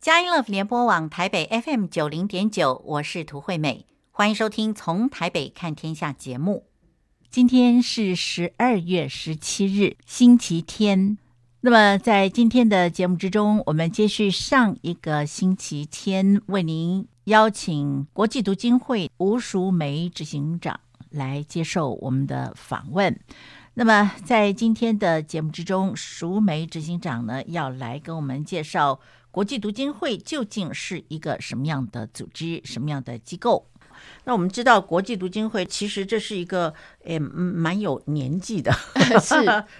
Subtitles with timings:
[0.00, 6.64] 佳音乐联播网台北 FM 九零点九，我是涂惠美，欢迎收听《从台北看天下》节目。
[7.28, 11.18] 今天是十二月十七日，星期天。
[11.60, 20.80] 那么在今天的节目之中，我们接续上一个星期天，为您邀请国际读经会吴淑梅执行长
[21.10, 23.20] 来接受我们的访问。
[23.74, 28.98] 那么在今天的节目之中，淑梅执行长呢要来跟我们介绍。
[29.30, 33.66] 国际读经会究竟是一个什么样的组织，什么样的机构？
[34.24, 36.72] 那我们知道，国际读经会其实这是一个
[37.04, 38.72] 诶，蛮有年纪的，
[39.20, 39.34] 是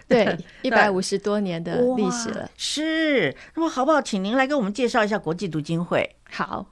[0.07, 2.51] 对一百五十多年的历史了。
[2.55, 4.01] 是，那么好不好？
[4.03, 6.17] 请您来给我们介绍一下国际读经会。
[6.31, 6.67] 好，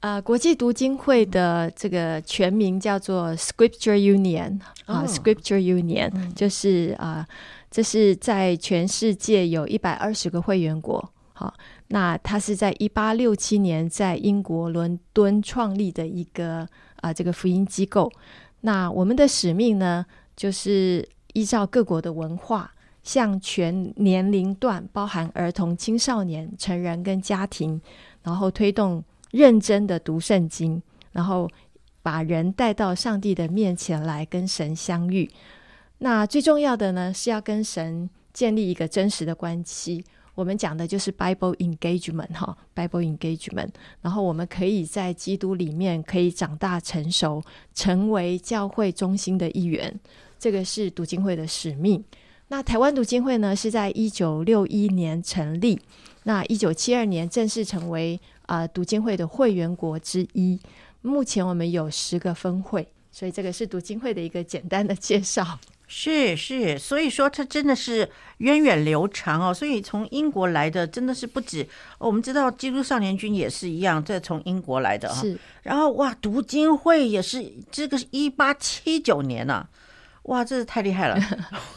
[0.00, 7.26] 啊、呃，国际读经会的这个全名叫做 Scripture Union 啊、哦 uh,，Scripture Union、嗯、就是啊、呃，
[7.70, 11.52] 这是在全世界有一百二十个会员国，好。
[11.88, 18.10] 那它是在一八六七年在英国伦敦创立的一个啊、这个福音机构。
[18.62, 27.78] 那我们的使命呢，就是依照各国的文化，向全年龄段，包含儿童、青少年、成人跟家庭，
[28.22, 31.46] 然后推动认真的读圣经，然后
[32.02, 35.30] 把人带到上帝的面前来跟神相遇。
[35.98, 40.02] 那最重要的呢，是要跟神建立一个真实的关系。
[40.34, 43.70] 我们讲的就是 Bible engagement 哈，Bible engagement。
[44.00, 47.42] 然后我们可以在基督里面可以长大成熟，
[47.74, 49.98] 成为教会中心的一员。
[50.38, 52.04] 这个是读经会的使命。
[52.48, 55.80] 那台湾读经会呢，是在一九六一年成立，
[56.24, 60.60] 那一九七二年正式成为啊、读经会的会员国之一。
[61.00, 65.58] 目前我们有十个分会，所以这个是读经会的一个简单的介绍。
[65.96, 69.54] 是是，所以说它真的是源远流长哦。
[69.54, 71.64] 所以从英国来的真的是不止，
[71.98, 75.14] 我们知道基督少年军也是一样，这从英国来的啊。
[75.14, 79.64] 是，然后哇，读经会也是这个是一八七九年呢，
[80.24, 81.16] 哇，这是太厉害了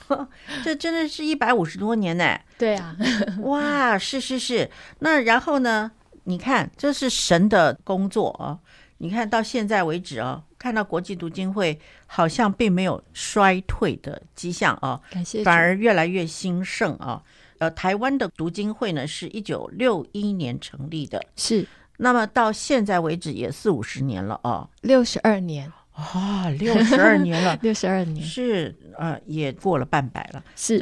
[0.66, 2.40] 这真的是一百五十多年呢。
[2.58, 2.98] 对啊，
[3.44, 4.68] 哇，是是是。
[5.00, 5.92] 那然后呢？
[6.24, 8.58] 你看，这是神的工作啊。
[9.00, 10.44] 你看到现在为止哦。
[10.60, 17.22] 看到国际读经会好像并没有衰退的迹象哦，感谢，反而越来越兴盛哦。
[17.60, 30.80] 呃，台湾的读经会呢是一九六一年成立的，是，那么到现在为止也四五十年了哦，六十二年啊，六十二年了， 六十二年是呃，也过了半百了，是。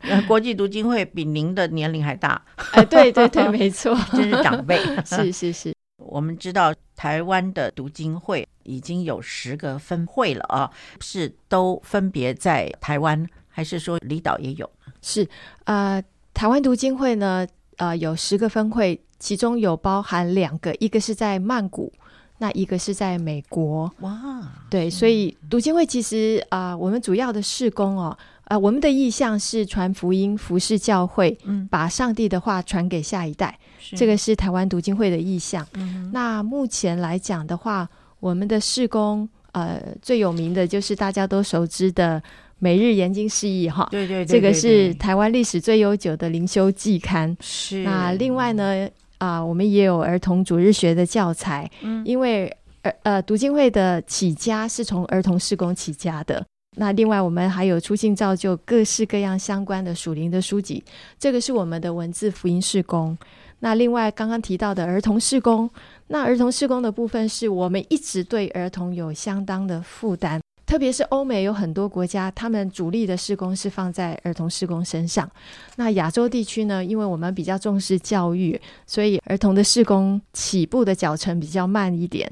[0.00, 5.74] 呃，国际读经会比您的年龄还大，哎，对对对，没错， 真是长辈， 是是是。
[6.06, 10.70] 我们知道台湾的读经会已经有十个分会了啊，
[11.00, 14.70] 是都分别在台湾，还是说离岛也有？
[15.00, 15.22] 是
[15.64, 16.04] 啊、呃，
[16.34, 17.46] 台湾读经会呢，
[17.76, 21.92] 呃，有十个分会，其中有包含两个，一个是在曼谷，
[22.38, 23.92] 那一个是在美国。
[24.00, 28.16] 哇，对，所以读经会其实啊、呃，我们主要的事工哦。
[28.52, 33.58] 啊、呃，我们的意向是传福音、服侍教会，嗯，把上帝的话传给下一代。
[33.96, 35.66] 这个是台湾读经会的意向。
[35.72, 37.88] 嗯，那目前来讲的话，
[38.20, 42.22] 我们的事工，呃，最有名的就是大家都熟知的
[42.58, 43.88] 每日研经释义哈。
[43.90, 47.34] 对对对，对，这个是台湾历史最悠久的灵修季刊。
[47.40, 47.82] 是。
[47.82, 48.86] 那另外呢，
[49.16, 51.70] 啊、呃，我们也有儿童主日学的教材。
[51.80, 56.44] 嗯，因为呃呃，读经会的起家是从儿童事工起家的。
[56.74, 60.82] 那另外，我们还有出信造就各式各样相关的属灵的书籍，
[61.18, 63.16] 这个是我们的文字福音事工。
[63.58, 65.68] 那另外刚刚提到的儿童事工，
[66.08, 70.40] 那儿童事工的部分是我们一直对儿童有相当的负担，
[70.72, 75.30] 特别是欧美有很多国家，他们主力的施工是放在儿童施工身上。
[75.76, 82.26] 那亚洲地区呢，因为我们比较重视教育，所以儿童的施工起步的脚程比较慢一点。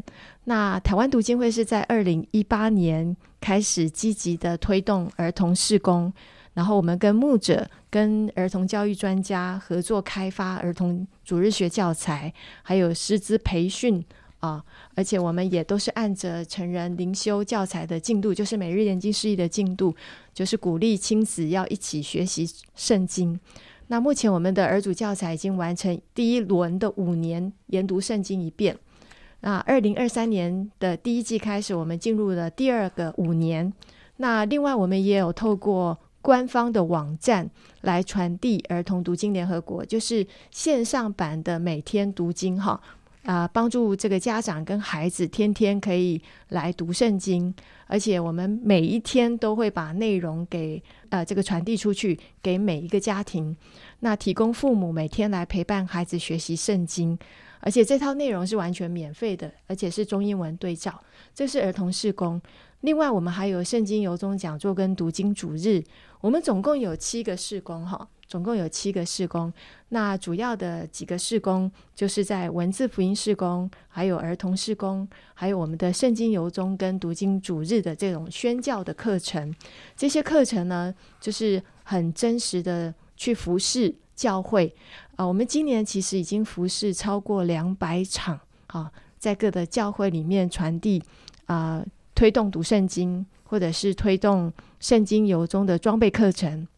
[0.44, 6.10] 那台湾读经会是在二零一八年开始积极的推动儿童施工，
[6.54, 14.02] 然后我们跟牧者、跟儿童教育专家合作开发儿童主日学教材，还有师资培训
[14.40, 14.64] 啊，
[14.94, 19.94] 而且我们也都是按着成人灵修教材的进度，就是每日研经释义的进度，
[20.34, 23.38] 就是鼓励亲子要一起学习圣经。
[23.88, 28.76] 那目前我们的儿主教材已经完成第一轮的五年研读圣经一遍。
[29.40, 33.72] 那二零二三年的第一季开始，我们进入了第二个五年。
[34.18, 37.50] 那另外，我们也有透过官方的网站
[37.80, 42.80] 来传递儿童读经联合国，就是线上版的每天读经哈。
[43.24, 47.54] 啊，帮助这个家长跟孩子天天可以来读圣经，
[47.86, 53.54] 而且我们每一天都会把内容给呃这个传递出去，给每一个家庭，
[54.00, 57.18] 那提供父母每天来陪伴孩子学习圣经，
[57.60, 61.02] 而且这套内容是完全免费的，而且是中英文对照，
[61.34, 62.40] 这是儿童事工。
[62.80, 65.82] 另外，我们还有圣经由衷讲座跟读经主日，
[66.20, 68.08] 我们总共有七个事工哈。
[68.26, 69.52] 总共有七个事工，
[69.88, 79.52] 那主要的几个事工就是在文字福音事工，还有儿童事工，还有我们的圣经由衷跟读经主日的这种宣教的课程。
[79.96, 84.72] 这些课程呢，就是很真实的去服侍教会
[85.16, 85.26] 啊。
[85.26, 88.38] 我们今年其实已经服侍超过两百场
[88.68, 91.02] 啊，在各的教会里面传递
[91.46, 91.84] 啊，
[92.20, 96.68] 推动读圣经，或者是推动圣经游中的装备课程。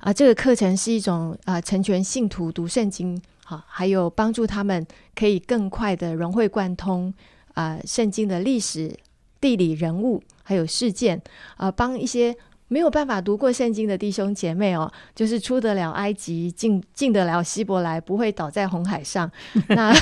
[0.00, 7.10] 啊，这个课程是一种啊，成全信徒读圣经，好、啊，还有帮助他们可以更快的融会贯通
[7.54, 8.94] 啊，圣经的历史、
[9.40, 11.22] 地理、人物，还有事件，
[11.56, 12.36] 啊，帮一些。
[12.68, 19.30] 没有办法读过圣经的弟兄姐妹哦，就是出得了埃及，进进得了希伯来，不会倒在红海上。
[19.68, 19.92] 那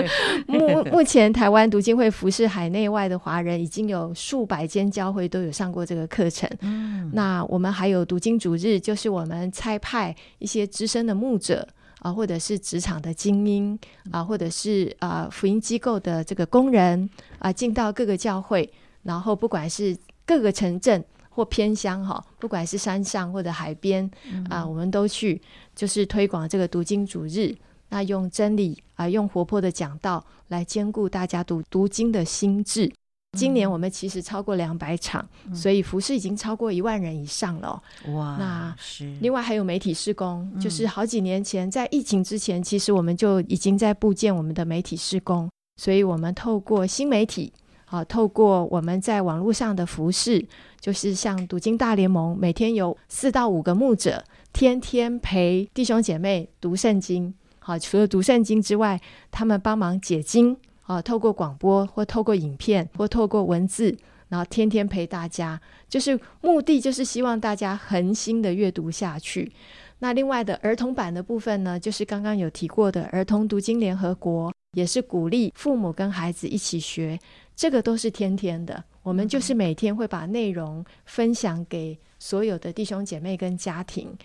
[0.48, 6.48] 目目前台湾读经会服侍海内外的华人，已经有数百间教会都有上过这个课程。
[6.60, 11.68] 嗯，那我们还有读经主日，就是我们差派一些资深的牧者
[12.00, 13.78] 啊，或者是职场的精英
[14.10, 18.72] 啊，或者是啊福音机构的这个工人啊，进到各个教会，
[19.02, 19.94] 然后不管是
[20.24, 21.04] 各个城镇。
[21.34, 25.40] 或偏乡哈，不管是山上或者海边、嗯、啊，我们都去，
[25.74, 27.52] 就是推广这个读经主日。
[27.88, 32.86] 那用真理啊，用活泼的讲道来兼顾大家读读经的心智。
[32.86, 32.92] 嗯、
[33.36, 37.80] 今年我们其实超过两百场，嗯、所以服饰已经超过一万人以上了。
[38.08, 45.48] 哇，那是另外还有媒体施工，嗯、就是好几年前在疫情之前，其实我们就已经在布建我们的媒体施工，
[45.80, 47.52] 所以我们透过新媒体。
[47.94, 50.44] 啊，透过我们在网络上的服饰，
[50.80, 57.32] 就是像读经大联盟，每天有四到五个牧者，天天陪弟兄姐妹读圣经。
[57.60, 59.00] 好，除了读圣经之外，
[59.30, 60.56] 他们帮忙解经。
[60.82, 63.96] 啊，透过广播或透过影片或透过文字，
[64.28, 65.58] 然后天天陪大家，
[65.88, 69.52] 就是目的就是希望大家恒心的阅读下去。
[70.00, 77.18] 那另外的儿童版的部分呢，就是刚刚有提过的儿童读经联合国，也是鼓励父母跟孩子一起学。
[77.56, 84.16] 这个都是天天的，我们就是每天会把内容分享给所有的弟兄姐妹跟家庭。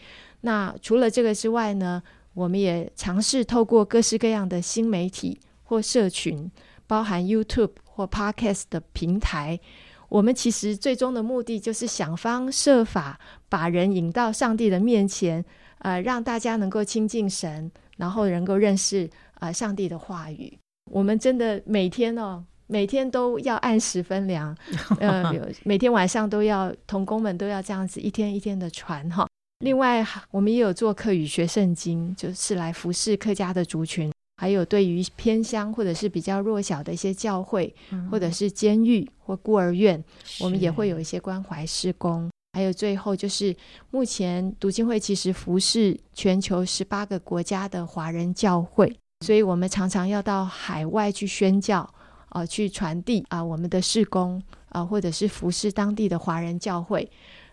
[0.41, 2.01] 那除了这个之外呢，
[2.33, 6.49] 我们也尝试透过各式各样的新媒体或社群，
[6.87, 9.59] 包含 YouTube 或 Podcast 的平台。
[10.07, 15.45] 我们其实最终的目的就是想方设法把人引到上帝的面前，
[15.79, 20.57] 呃，让大家能够亲近神，然后能够认识啊、呃、上帝的话语。
[20.89, 22.43] 我们真的每天哦。
[22.71, 24.55] 每天都要按时分粮，
[25.01, 25.23] 呃，
[25.63, 29.27] 每天晚上都要童工们都要这样子一天一天的传哈。
[29.65, 40.01] 另外，我们也有做客语学圣经，就是来服侍客家的族群，还有对于偏乡或者是比较弱小的一些教会，嗯、或者是监狱或孤儿院，
[40.39, 42.29] 我们也会有一些关怀施工。
[42.53, 43.55] 还有最后就是
[43.89, 48.95] 目前读经会其实服侍全球十八个国家的华人教会，
[49.25, 51.91] 所以我们常常要到海外去宣教。
[52.29, 57.09] 啊，去传递啊，我们的事工啊，或者是服侍当地的华人教会。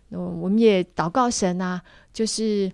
[0.08, 1.82] 那我们也祷告神啊，
[2.12, 2.70] 就是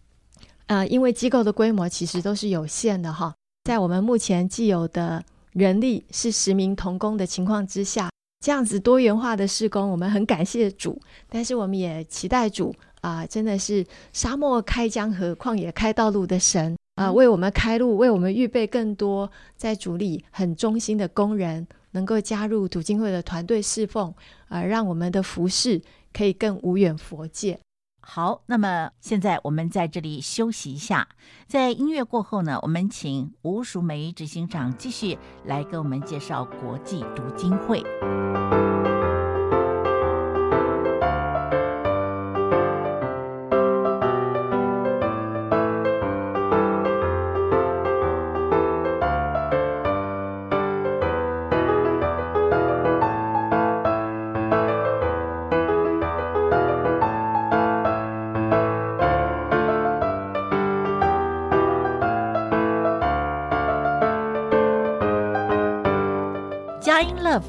[0.67, 3.35] 呃，因为机构的规模其实都是有限的哈，
[3.65, 8.11] 在我们目前既有的人力是十名同工的情况之下，
[8.45, 21.67] 这样子多元化的事工，我们很感谢主，但是我们也期待主啊，真的是沙漠开江河，旷野开道路的神啊，为我们开路，为我们预备更多在主里很忠心的工人。
[21.93, 24.13] 能够加入读经会的团队侍奉，
[24.49, 25.81] 而让我们的服饰
[26.13, 27.59] 可以更无远佛界。
[28.05, 31.09] 好，那么现在我们在这里休息一下，
[31.47, 37.83] 在音乐过后呢，我们请吴淑梅执行长继续来给我们介绍国际读经会。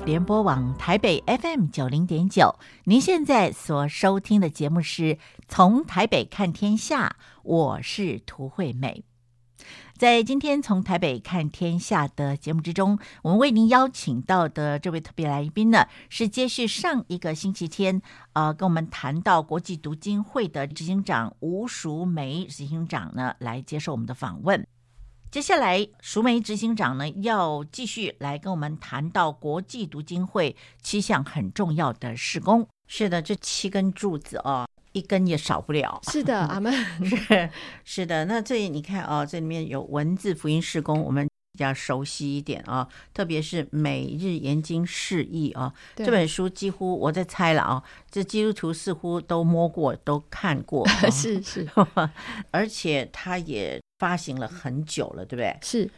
[0.06, 9.04] 联播网台北 FM 九零点九，您现在所收听的节目是从台北看天下，我是涂惠美。
[9.98, 18.02] 在今天从台北看天下的节目之中，我们为您邀请到的这位特别来宾呢，是接续上一个星期天，
[18.34, 24.66] 呃，跟我们谈到国际读经会的执行长吴淑梅执行长呢，来接受我们的访问。
[25.34, 32.68] 接下来，熟梅执行长呢，要继续来跟我们谈到国际读经会七项很重要的事工。
[32.86, 36.00] 是的，这七根柱子哦，一根也少不了。
[36.04, 36.72] 是的， 阿门。
[37.04, 37.50] 是
[37.84, 50.88] 是的，那这里你看哦，这里面有文字福音事工，我们比较熟悉一点啊、哦，特别是每日研经释义啊，这本书几乎我在猜了啊、哦，这基督徒似乎都摸过、都看过。
[51.02, 51.68] 哦、是是，
[52.52, 53.82] 而且它也。
[54.03, 55.57] 发行了很久了，对不对？
[55.62, 55.89] 是。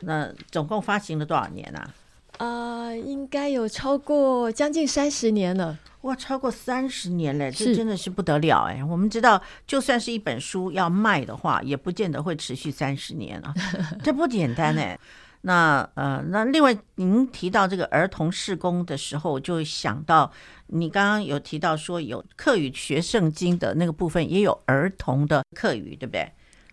[0.00, 1.94] 那总共发行了多少年啊？
[2.36, 5.78] 呃，应该有超过将近三十年了。
[6.02, 8.84] 哇，超过三十年嘞，这真的是不得了哎！
[8.84, 13.54] 我们知道，就算是一本书要卖的话，也不见得会持续三十年啊，
[14.04, 14.98] 这不简单哎。
[15.40, 20.30] 那呃，那另外您提到这个儿童事工的时候，就想到
[20.66, 26.30] 你刚刚有提到说有课语学圣经的那个部分，也有儿童的课语，对不对？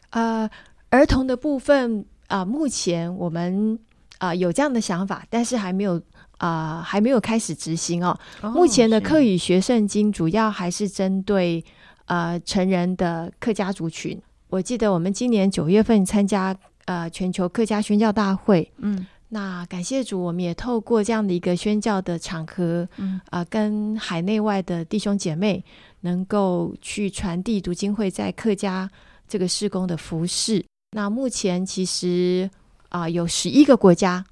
[0.09, 0.49] 啊、呃。
[0.91, 3.79] 儿童的部分啊、呃，目前我们
[4.19, 5.95] 啊、呃、有这样的想法，但是还没有
[6.37, 8.17] 啊、呃、还没有开始执行哦。
[8.41, 11.63] 哦目前的客语学圣经主要还是针对
[12.05, 14.21] 呃成人的客家族群。
[14.49, 16.55] 我记得我们今年九月份参加
[16.85, 25.63] 呃全球客家宣教大会，嗯，那感谢主，我们也透过这样的一个宣教的场合，嗯啊、呃，跟海内外的弟兄姐妹
[26.01, 28.91] 能够去传递读经会在客家
[29.25, 30.61] 这个事工的服事。
[30.93, 32.49] 那目前其实
[32.89, 34.25] 啊、呃、有十一个国家，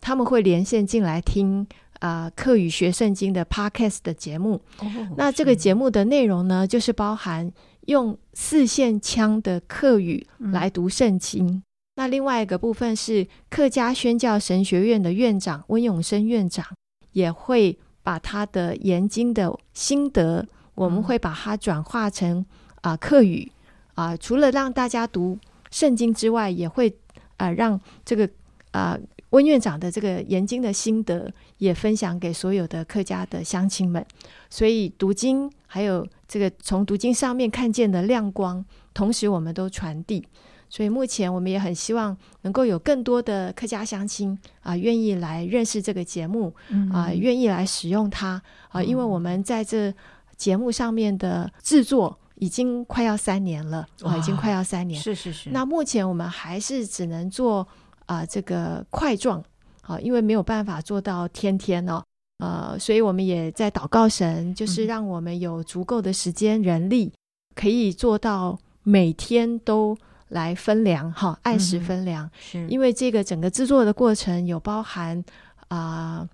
[0.00, 1.66] 他们会连线进来听
[1.98, 4.60] 啊、呃、客语学圣经的 Podcast 的节目。
[4.78, 7.52] 哦、那这个节目的内容呢，就是包含
[7.86, 11.48] 用四线腔的课语来读圣经。
[11.48, 11.62] 嗯、
[11.96, 16.64] 那另外一个部分是客家宣教神学院的院长温永生院长
[17.10, 22.46] 也会把他的研经的心得，我们会把它转化成
[22.82, 23.50] 啊、呃、客语
[23.94, 25.36] 啊、呃，除了让大家读。
[25.74, 26.88] 圣经之外，也会
[27.36, 28.30] 啊、呃、让这个
[28.70, 28.96] 啊
[29.30, 31.28] 温院长的这个研经的心得
[31.58, 34.06] 也分享给所有的客家的乡亲们。
[34.48, 40.24] 所以读经还有这个从读经上面看见的亮光，同时我们都传递。
[40.70, 46.54] 所以目前我们也很希望能够有更多的客家乡亲啊愿意来认识这个节目
[46.92, 49.92] 啊，愿意来使用它啊，因为我们在这
[50.36, 52.16] 节目上面的制作。
[52.44, 55.00] 已经快要三年了，哇，已经快要三年。
[55.00, 55.48] 是是是。
[55.48, 57.66] 那目前我们还是只能做
[58.04, 59.42] 啊、呃、这个块状，
[59.80, 62.04] 啊，因为没有办法做到天天哦，
[62.44, 67.10] 呃，所以我们也在祷告神，就是让我们有足够的时间、人力，
[67.54, 69.96] 可以做到每天都
[70.28, 72.30] 来分粮哈，按时分粮。
[72.38, 75.24] 是因为这个整个制作的过程有包含
[75.68, 76.18] 啊。
[76.18, 76.28] 呃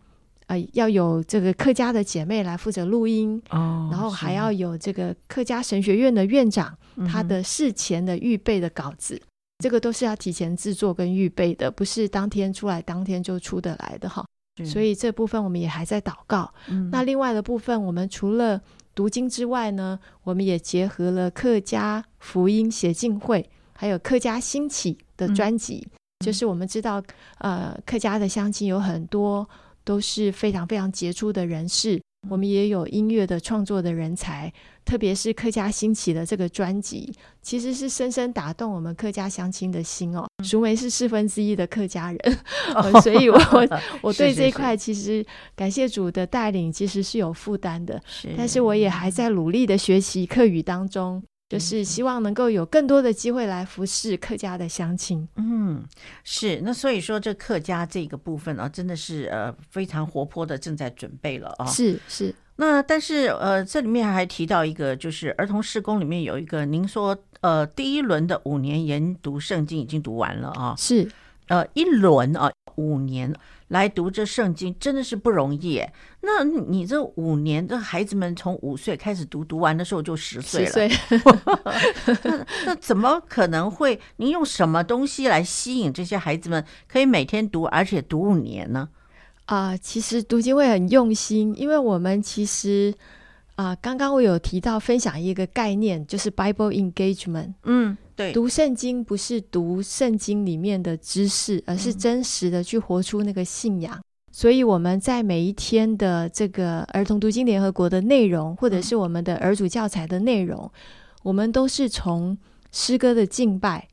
[0.50, 6.76] 呃，要有这个客家的姐妹来负责录音，哦，然后还要有这个客家神学院的院长，
[7.08, 9.22] 他的事前的预备的稿子，
[9.62, 14.26] 这个都是要提前制作跟预备的，不是当天出来当天就出得来的哈。
[14.64, 16.52] 所以这部分我们也还在祷告。
[16.66, 18.60] 嗯、那另外的部分，我们除了
[18.92, 27.00] 读经之外呢，我们也结合了客家福音协进会，还有客家兴起的专辑，嗯、就是我们知道，
[27.38, 29.48] 呃，客家的乡亲有很多。
[29.84, 34.52] 都是非常非常杰出的人士，我们也有音乐的创作的人才，
[34.84, 40.26] 特别是客家兴起的这个专辑，其实是深深打动我们客家乡亲的心哦。
[40.44, 42.38] 淑梅是四分之一的客家人，
[42.74, 43.38] 哦、所以我
[44.02, 45.24] 我对这一块其实
[45.56, 51.22] 感谢主的带领，其实是有负担的，是但是我也还在努力的学习客语当中。
[51.50, 55.28] 就是希望能够有更多的机会来服侍客家的乡亲。
[55.34, 55.82] 嗯，
[56.22, 56.60] 是。
[56.62, 61.66] 那所以说，这客家这个部分啊，真的是呃非常活泼的，正在准备了啊。
[61.66, 62.32] 是是。
[62.54, 70.76] 那但是呃，这里面还提到一个，就是儿童施工里面有一个，您说呃第一轮的五年研读圣经已经读完了啊。
[70.78, 71.10] 是。
[71.48, 73.34] 呃，一轮啊，五年。
[73.70, 75.80] 来读这圣经真的是不容易。
[76.20, 80.66] 那你这五年这孩子们从五岁开始读，读完的时候就十岁了。
[80.66, 80.90] 十岁
[82.24, 83.98] 那那怎么可能会？
[84.16, 88.88] 您用什么东西来吸引这些孩子们可以每天读，而且读五年呢？
[89.46, 92.92] 啊、呃，其实读经会很用心，因为我们其实
[93.54, 97.54] 啊、呃，刚刚我有提到分享一个概念，就是 Bible engagement。
[97.62, 97.96] 嗯。
[98.20, 98.32] 对。
[98.32, 103.96] 读圣经不是读圣经里面的知识，而是真实的去活出那个信仰。
[103.96, 110.70] 嗯、所以我们在每一天的这个儿童读经联合国的内容，或者是我们的儿主教材的内容，嗯、
[111.22, 112.36] 我们都是从
[112.70, 113.88] 诗歌的敬拜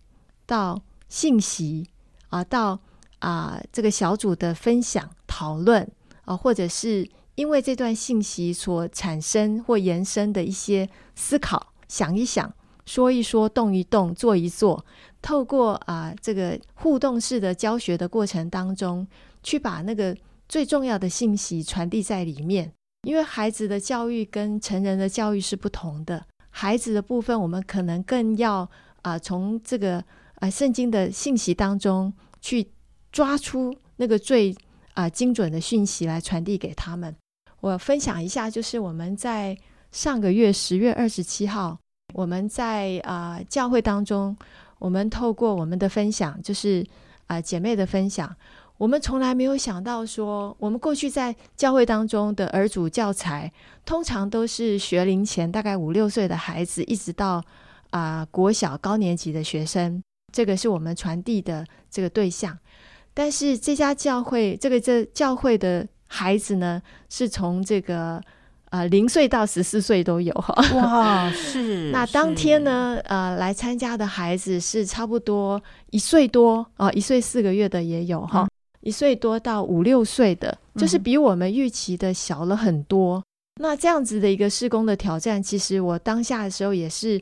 [0.46, 1.88] 到信息
[2.30, 2.80] 啊，到
[3.20, 5.90] 啊这个小组的分享讨论
[6.26, 12.54] 啊，或者是因为这段信息所产生或延伸的一些思考，想一想，
[12.88, 14.84] 说一说，动一动，做一做，
[15.22, 19.06] 透过啊这个互动式的教学的过程当中，
[19.44, 20.18] 去把那个
[20.48, 22.72] 最重要的信息传递在里面。
[23.04, 28.68] 因为孩子的教育跟成人的教育是不同的，孩子的部分我们可能更要
[29.02, 30.04] 啊从这个
[30.36, 32.72] 啊圣经的信息当中去
[33.12, 34.56] 抓出那个最
[34.94, 37.16] 啊精准的讯息来传递给他们。
[37.60, 39.58] 我分享一下，就是我们在
[39.92, 41.80] 上个月十月二十七号，
[42.18, 44.36] 我们在啊教会当中，
[44.80, 46.84] 我们透过我们的分享，就是
[47.28, 48.36] 啊姐妹的分享。
[48.80, 53.52] 我们从来没有想到说，我们过去在教会当中的儿主教材，
[53.86, 57.44] 通常都是学龄前大概五六岁的孩子，一直到
[57.92, 60.02] 啊、国小高年级的学生，
[60.34, 62.58] 这个是我们传递的这个对象。
[63.14, 68.20] 但是这家教会，这个这教会的孩子呢，是从这个
[68.70, 70.54] 啊零岁到十四岁都有哈。
[70.76, 71.92] 哇， 是。
[71.94, 78.42] 那当天呢，呃，来参加的孩子是差不多一岁多啊、呃，一岁四个月的也有哈。
[78.44, 78.50] 嗯
[78.82, 83.18] 一岁多到五六岁的，就是比我们预期的小了很多。
[83.18, 83.24] 嗯、
[83.60, 87.22] 那这样子的一个施工的挑战，其实我当下的时候也是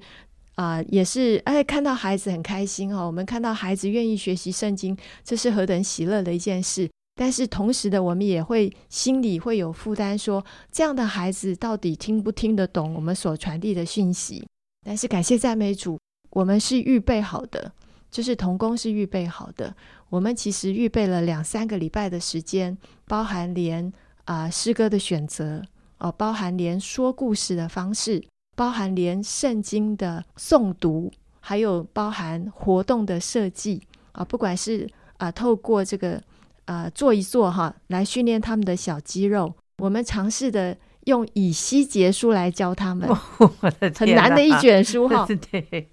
[0.53, 3.07] 啊、呃，也是哎，看到孩子很开心哈、哦。
[3.07, 6.87] 我们看到孩子愿意学习圣经，这是何等喜乐的一件事。
[7.15, 14.45] 但是同时的，我们也会心里会有负担说，这样的孩子到底听不听得懂我们所传递的讯息？
[14.85, 15.97] 但是感谢赞美主，
[16.31, 17.71] 我们是预备好的。
[18.11, 19.75] 就是童工是预备好的，
[20.09, 23.91] 我们其实预备了两三个礼拜的时间，包含连
[24.23, 25.61] 啊、诗歌的选择
[25.97, 28.23] 哦、包含连说故事的方式，
[28.55, 33.81] 包含连圣经的诵读，还有包含活动的设计
[34.13, 36.21] 啊、不管是啊、透过这个、
[36.65, 40.77] 呃、做一做哈，来训练他们的小肌肉，我们尝试的。
[41.05, 43.07] 用以西结书来教他们，
[43.95, 45.23] 很难的一卷书哈。
[45.51, 45.87] 对，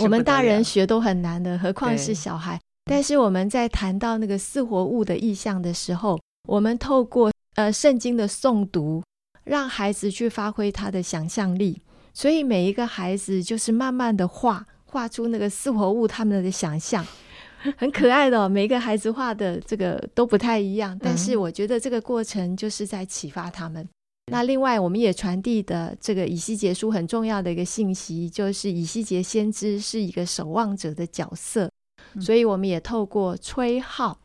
[0.00, 2.56] 我们大人学都很难的，何况是小孩。
[2.84, 9.02] 但是我们在谈到那个四活物的意象的时候，我们透过呃圣经的诵读，
[9.42, 11.82] 让孩子去发挥他的想象力。
[12.14, 17.04] 所以每一个孩子就是慢慢的画，画出那个四活物他们的想象，
[17.76, 18.48] 很可爱的哦。
[18.48, 23.86] 每一个孩子画的这个都不太一样，但是我觉得这个过程就是在启发他们。
[24.32, 31.70] 那另外，我们也传递的这个以西结书很重要的一个信息，就是以西结先知是一个守望者的角色，
[32.20, 34.18] 所以我们也透过吹号，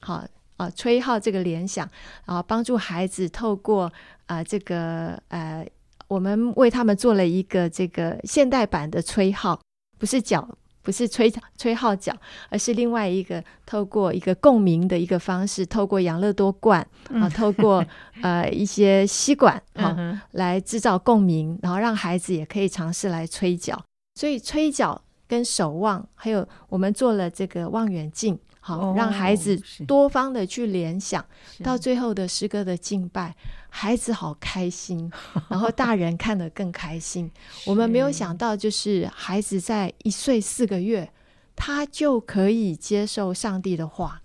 [0.00, 0.22] 好
[0.58, 1.88] 啊，吹号这个联想，
[2.26, 3.90] 啊帮助孩子透过
[4.26, 5.66] 啊这个呃，
[6.06, 9.58] 我们为他们做了一个这个现代版的吹号，
[9.98, 10.46] 不是脚。
[10.86, 12.14] 不是吹吹号角，
[12.48, 16.80] 而是另外一个透过一个共鸣的一个方式，透过养乐多罐
[17.12, 17.84] 啊，透过
[18.22, 23.82] 呃一些吸管啊，嗯、来制造共鸣，然后让孩子也可以尝试来吹角。
[24.14, 28.38] 所以吹角跟守望，还有我们做了这个望远镜。
[28.60, 31.24] 好，让孩子多方的去联想，
[31.62, 33.32] 到最后的诗歌的敬拜，
[33.78, 35.12] 孩子好开心，
[35.50, 37.30] 然后大人看得更开心。
[37.66, 41.06] 我们没有想到，就是孩子在一岁四个月，
[41.54, 44.22] 他就可以接受上帝的话。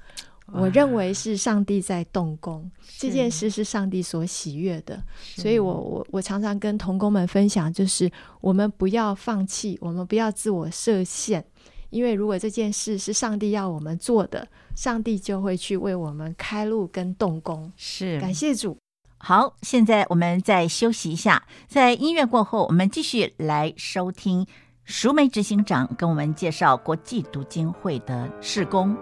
[0.53, 5.01] 我认为是上帝在动工，这件事是上帝所喜悦的。
[5.35, 8.09] 所以我我我常常跟童工们分享，就是
[8.39, 11.43] 我们不要放弃，我们不要自我设限。
[11.89, 17.71] 因为如果这件事是上帝要我们做的，上帝就会去为我们开路跟动工。
[17.75, 18.77] 是，感谢主。
[19.23, 24.45] 好，现在我们再休息一下，在音乐过后，我们继续来收听
[24.83, 28.97] 熟梅执行长跟我们介绍国际读经会的事工。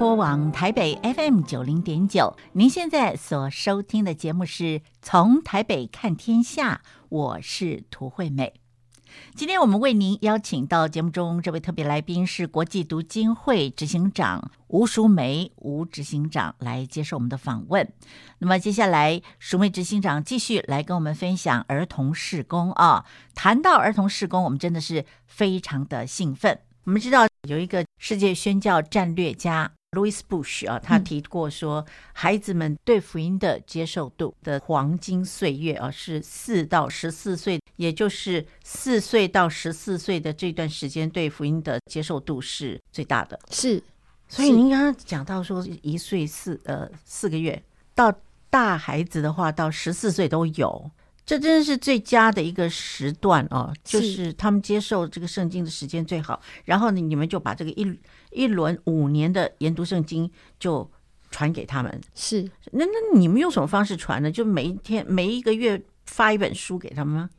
[0.00, 8.54] 播网台北 FM 九零点九，您现在所收听的节目是从台北看天下，我是涂惠美。
[9.34, 17.86] 今天我们为您邀请到节目中这位特别来宾是国际读经会执行长吴淑梅吴执行长来接受我们的访问。
[18.38, 23.04] 那么接下来，淑梅执行长继续来跟我们分享儿童事工啊。
[23.34, 26.58] 谈到儿童事工，我们真的是非常的兴奋。
[26.84, 29.70] 我们知道有一个世界宣教战略家。
[29.92, 43.36] Louis Bush 啊，他提过说，孩子们对福音的接受度的黄金岁月啊，是四到十四岁，也就是四岁到十四岁的这段时间，对福音的接受度是最大的。
[43.50, 43.82] 是，
[44.28, 47.60] 所以您刚刚讲到说，一岁四呃四个月
[47.92, 48.14] 到
[48.48, 50.88] 大孩子的话，到十四岁都有。
[51.30, 56.42] 这真的是最佳的一个时段哦，就是他们接受这个圣经的时间最好。
[56.64, 57.98] 然后呢，你们就把这个一
[58.32, 60.90] 一轮五年的研读圣经就
[61.30, 62.00] 传给他们。
[62.16, 64.28] 是，那那你们用什么方式传呢？
[64.28, 67.30] 就每一天每一个月发一本书给他们吗？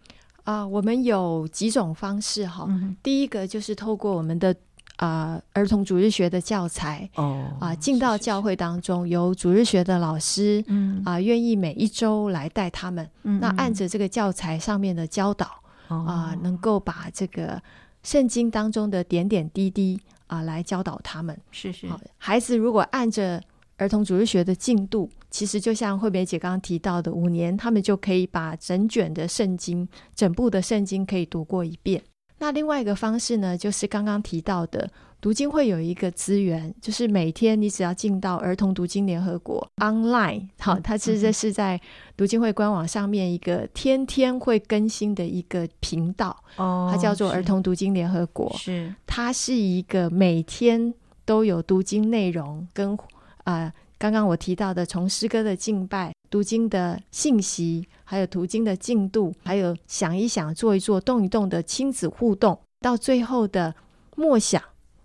[0.45, 2.65] 啊，我们有几种方式哈。
[2.69, 4.55] 嗯、第一个就是透过我们的。
[5.01, 15.47] 啊、呃，儿童主日学的教材哦，啊、呃，进到教会当中，由主日学的老师，嗯啊，愿、呃、意每一周来带他们，嗯，那按着这个教材上面的教导，
[15.87, 17.59] 啊、能够把这个
[18.03, 21.35] 圣经当中的点点滴滴啊、呃，来教导他们。
[21.49, 21.87] 是是，
[22.19, 23.41] 孩子如果按着
[23.77, 32.03] 儿童主日学的进度，其实就像惠美姐刚刚提到的，五年他们就可以把整卷的圣经、整部的圣经可以读过一遍。
[32.41, 34.89] 那另外一个方式呢，就是刚刚提到的
[35.21, 41.79] 读经会有一个资源，就是每天你只要进到儿童读经联合国 online，好，它是这是在
[42.17, 50.91] 读经会官网上面一个天天会更新的一个频道，哦，它叫做儿童读经联合国，是，它是一个每天
[51.23, 52.97] 都有读经内容跟
[53.43, 53.53] 啊。
[53.65, 63.75] 呃刚刚我提到的，从诗歌的敬拜、读经的信息，还有读经的进度，还有想一想、做一做、动一动的亲子互动，到最后的
[64.15, 64.59] 默想，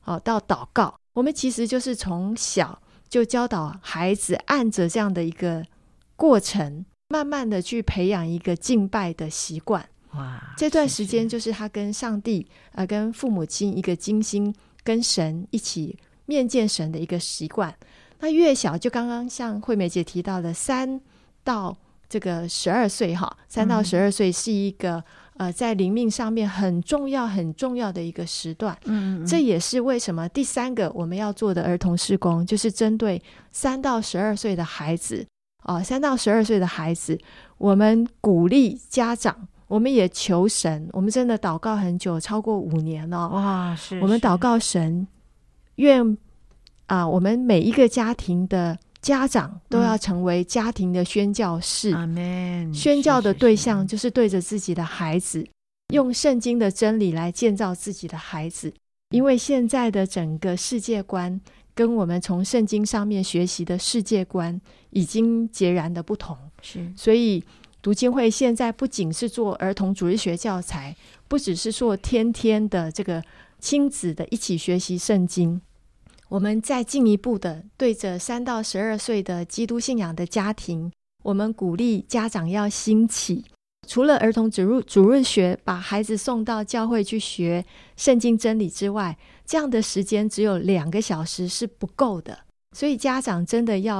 [0.06, 5.62] 哦，到祷告，我们其实就是从小就教导孩子，按着这样的一个
[6.16, 9.86] 过程，慢慢的去培养一个敬拜的习惯。
[10.14, 17.76] 哇，这段时间就是他跟上帝啊、跟父母亲一个精心跟神一起面见神的一个习惯。
[18.20, 21.00] 那越小，就刚刚像惠美姐提到的，三
[21.44, 21.76] 到
[22.08, 24.96] 这个十二岁哈，三到十二岁是一个、
[25.34, 28.76] 嗯、呃，在灵命上面很重要、很重要的一个时段。
[28.84, 33.20] 嗯，嗯，这也是为什么第三个我们要做的儿童施工，就是针对
[33.52, 35.26] 三到十二岁的孩子
[35.64, 37.18] 啊，三到十二岁的孩子，
[37.58, 43.28] 我们鼓励家长，我们也求神，我们真的祷告很久，超过五年了。
[43.28, 45.06] 哇，我们祷告神，
[45.74, 46.16] 愿。
[46.86, 51.92] 啊，我们每一个家庭的家长都要成为家庭的宣教士。
[51.94, 55.50] 嗯、宣教的对象就是对着自己的孩子，是是是
[55.94, 58.72] 用圣经的真理来建造自己的孩子。
[59.10, 61.40] 因为现在的整个世界观
[61.74, 66.36] 跟我们从圣经上面学习的世界观已经截然的不同。
[66.60, 67.44] 是，所以
[67.80, 70.96] 读经会现在不仅是做儿童主日学教材，
[71.28, 73.22] 不只是做天天的这个
[73.60, 75.60] 亲子的一起学习圣经。
[76.28, 80.90] 我们再进一步的对着三到十二岁的基督信仰的家庭，
[81.22, 83.44] 我们鼓励家长要兴起，
[83.86, 87.64] 除了儿童主入主日学，把孩子送到教会去学
[87.96, 92.36] 圣经真理之外，这样的时间只有两个小时是不够的。
[92.76, 93.98] 所以家长真的要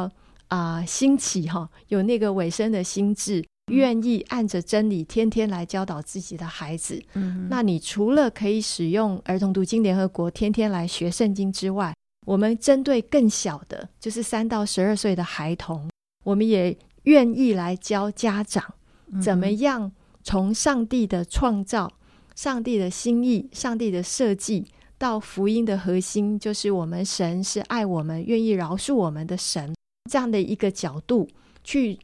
[0.49, 7.01] 啊、呃、兴起哈，有那个委身的心智，愿意按着真理天天来教导自己的孩子。
[7.15, 11.95] 嗯，那你除了可以使用儿童读经联合国天天来学圣经之外，
[12.27, 15.89] 我们针对更小的，就是三到十二岁的孩童，
[16.25, 18.75] 我们也愿意来教家长
[19.23, 19.93] 怎么样
[20.25, 21.93] 从上帝的创造、
[22.35, 24.67] 上帝的心意、上帝的设计
[24.99, 29.73] 到福音的核心，就是我们神是爱我们、愿意饶恕我们的神，
[30.11, 31.29] 这样的一个角度
[31.62, 32.01] 去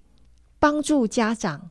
[0.60, 1.70] 帮助家长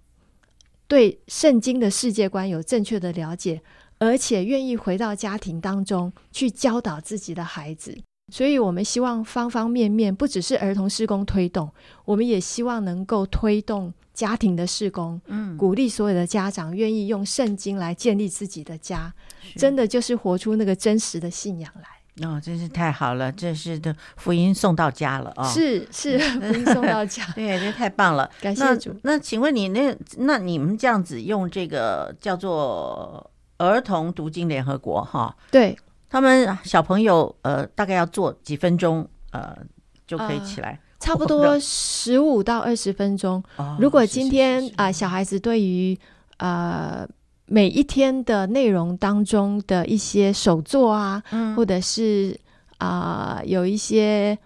[0.90, 3.62] 对圣经的世界观有正确的了解，
[3.98, 7.98] 而且愿意回到家庭当中去教导自己的孩子。
[8.32, 11.70] 所以，我们希望方方面面，不只是儿童施工推动，
[12.06, 19.14] 我们也希望能够推动家庭的施工，嗯，鼓励所有的家长愿意用圣经来建立自己的家，
[19.58, 22.28] 真的就是活出那个真实的信仰来。
[22.28, 25.48] 哦，真是太好了，这是的福音送到家了啊！
[25.50, 28.94] 是是， 福音送到家，对，这太棒了，感谢主。
[29.04, 35.36] 那，那请问你那那你们这样子用这个叫做儿童读经联合国哈？
[35.50, 35.76] 对。
[36.12, 39.58] 他们小朋友呃，大概要做几分钟呃，
[40.06, 43.42] 就可以起来，呃、差不多十五到二十分钟。
[43.56, 45.98] 哦、如果今天啊、呃，小孩子对于
[46.36, 47.08] 呃
[47.46, 52.38] 每一天的内容当中的一些手作啊，嗯、或者是
[52.78, 54.38] 啊、呃、有一些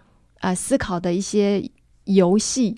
[0.41, 1.67] 啊、呃、思考的一些
[2.03, 2.75] 游戏，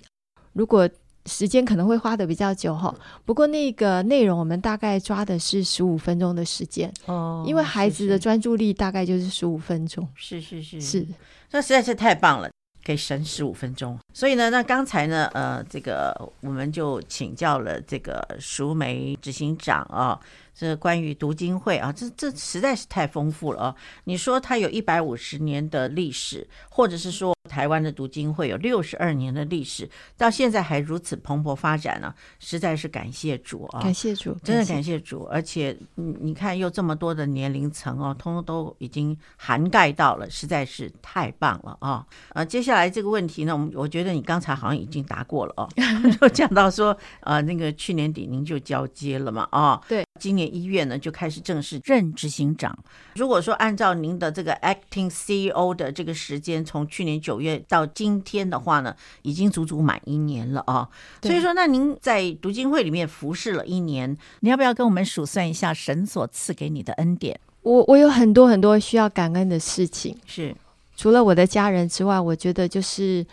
[0.54, 0.90] 如果
[1.28, 2.94] 时间可能会花的比较久哈。
[3.26, 10.08] 不过那个内容我们大概抓的是十五分钟的时间哦，因为孩子的专注力大概就是十五分钟。
[10.16, 11.06] 是是是是，
[11.52, 12.50] 那实在是太棒了。
[12.86, 20.18] 可以省十五分钟，所以呢，那刚才呢，呃，这个我们就请教了这个熟梅执行长啊。
[20.58, 23.76] 这关于读经会啊，这这实在是太丰富了啊！
[24.06, 33.82] 你说它有一百五十年的历史，或者是说台湾的读经会有六十二年的历史，到现在还如此蓬勃发展呢，实在是感谢主啊！
[33.82, 35.28] 感谢主，真的感谢主！
[35.32, 42.04] 而且你你看，又这么多的年龄层哦，通通都已经涵盖到了，实在是太棒了啊！
[42.34, 45.70] 呃，接下来这个问题呢，我们我觉得你刚才好像已经答过了哦，
[46.20, 50.04] 就讲到说，呃，那个去年底您就交接了嘛，啊，对。
[50.18, 52.78] 今年一月呢，就开始正式任执行长。
[53.16, 60.90] 如果说按照您的这个 acting CEO 的这个时间，从去年九月到今天的话呢，已经足足满一年了啊。
[61.22, 67.40] 所以说，那您在读经会里面服侍了一年，你要不要跟我们数算一下神所赐给你的恩典？
[67.62, 70.56] 我我有很多很多需要感恩的事情，是
[70.96, 73.26] 除了我的家人之外，我觉得就是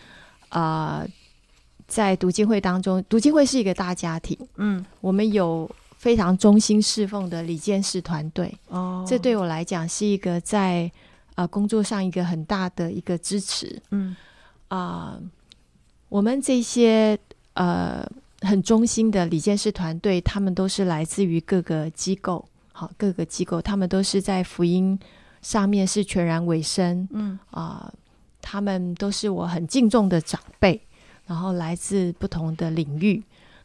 [0.51, 1.09] 啊、呃，
[1.87, 5.71] 在读经会当中，读经会是一个大家庭，嗯，我们有。
[6.05, 10.85] 非常忠心侍奉的李监事团队，哦，这对我来讲是一个在
[11.29, 14.15] 啊、呃、工作上一个很大的一个支持，嗯
[14.69, 15.23] 啊、呃，
[16.11, 17.19] 我们这些
[17.55, 18.07] 呃
[18.43, 24.99] 很忠心的李监事团队，他们都是来自于各个机构，好，各个机构，他们都是在福音
[25.41, 27.95] 上面是全然委身，嗯啊、呃，
[28.43, 30.79] 他们都是我很敬重的长辈，
[31.25, 33.25] 然后来自不同的领域。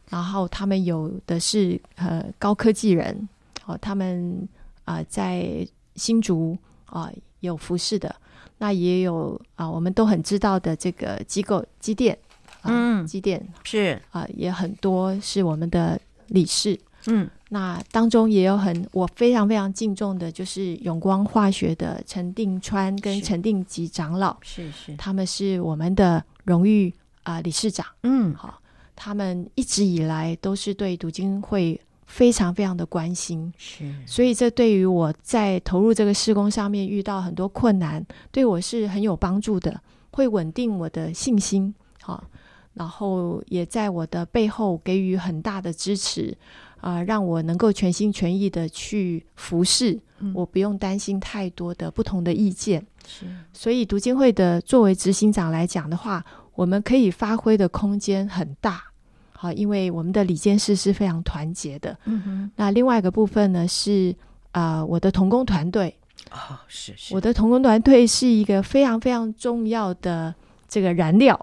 [0.10, 3.30] 然后他们有的是呃高科技人，
[3.65, 4.48] 哦，他们
[4.84, 8.13] 啊、呃、在新竹啊、呃、有服饰的，
[8.58, 12.17] 那也有啊、呃、我们都很知道的这个机构机电，
[12.63, 14.02] 呃、嗯，机电是。
[14.10, 26.91] 啊、呃、也很多是我们的理事，嗯，那当中也有很我非常非常敬重的，就是永光化学的陈定川跟陈定吉长老，是是，是，他们是我们的荣誉
[27.22, 28.59] 啊、呃、理事长，嗯，好。
[29.02, 39.80] 他们一直以来都是对读经会非常非常的关心，是，所以这对于我在投入这个施工上面遇到很多困难，对我是很有帮助的，
[40.12, 42.22] 会稳定我的信心，好，
[42.74, 46.38] 然后也在我的背后给予很大的支持，
[46.82, 56.26] 啊、呃，让我能够全心全意的去服侍，嗯、我不用担心太多的不同的意见，是，所以读经会的作为执行长来讲的话，
[56.60, 58.84] 我们可以发挥的空间很大。
[59.32, 61.98] 好，因为我们的理监事是非常团结的。
[62.04, 62.52] 嗯哼。
[62.58, 64.13] 那另外一个部分呢是
[64.52, 65.95] 啊、呃，我的童工团队。
[66.32, 67.15] 哦，是是。
[67.15, 70.36] 我的童工团队是一个非常非常重要的
[70.67, 71.39] 这个燃料，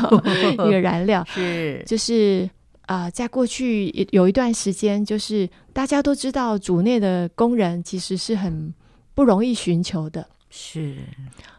[0.54, 2.48] 一个燃料是就是
[2.86, 8.72] 啊、呃，在过去有一段时间，就是大家都知道，组内的工人其实是很
[9.14, 10.26] 不容易寻求的。
[10.48, 10.96] 是。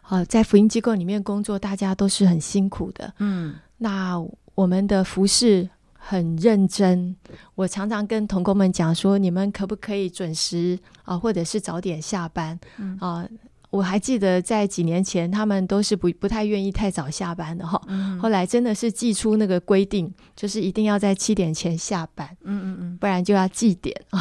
[0.08, 3.14] 啊、呃，在福音机构里面工作，大家都是很辛苦的。
[3.20, 3.56] 嗯。
[3.78, 4.24] 那
[4.56, 5.70] 我们的服饰。
[6.08, 7.16] 很认真，
[7.56, 13.28] 我常常跟同工们讲说，你们可不可以准时啊，或者是早点下班、嗯、啊？
[13.72, 17.82] 我还记得在几年前，他们都是不不太愿意太早下班的哈。
[17.88, 24.00] 嗯、后来真的是祭出那个规定，就是一定要在七点前下班，嗯嗯嗯，不然就要记点。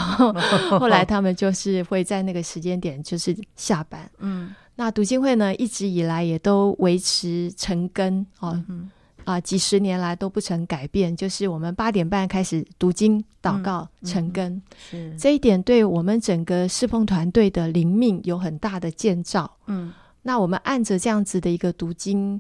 [0.81, 4.11] 后来他们就是会在那个时间点就是下班。
[4.21, 8.63] 嗯，那读经会呢，一直以来也都维持成根哦。
[8.69, 8.91] 嗯
[9.25, 19.51] 啊，几十年来都不曾改变，就是我们八点半开始读经、祷告、晨更，是这一点对我们整个侍奉团队的灵命有很大的建造。
[19.65, 22.39] 嗯，那我们按着这样子的一个读经，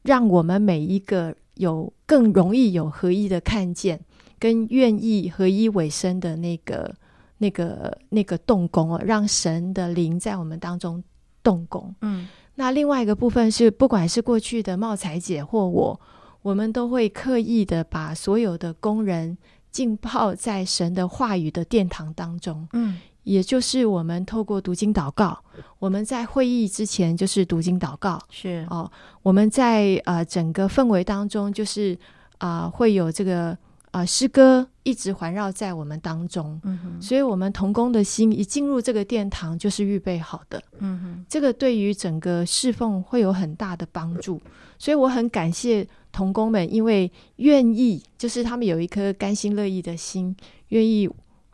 [0.00, 4.00] 让我们每一个有更容易有合一的看见，
[4.38, 6.94] 跟愿意合一委身的那个、
[7.36, 11.04] 那个、那个动工哦，让神的灵在我们当中
[11.44, 11.94] 动工。
[12.00, 12.26] 嗯。
[12.56, 16.00] 那另外一个部分是，不管是过去的茂才姐或我，
[16.40, 19.36] 我们都会刻意的把所有的工人
[19.70, 22.68] 浸泡在神的话语的殿堂当中。
[22.72, 25.36] 嗯，也就是我们透过读经祷告，
[25.80, 28.20] 我们在会议之前就是读经祷告。
[28.30, 28.88] 是哦，
[29.22, 31.98] 我们在呃整个氛围当中，就是
[32.38, 33.56] 啊、呃、会有这个。
[33.94, 44.42] 啊，诗歌一直环绕在我们当中，嗯哼，所以我们童工的心一进入这个殿堂就是预备好的，嗯哼，这个对于整个侍奉会有很大的帮助，
[44.80, 50.34] 所以我很感谢童工们，因为愿意，就是他们有一颗甘心乐意的心，
[50.70, 51.08] 愿意